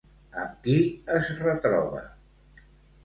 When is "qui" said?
0.67-0.77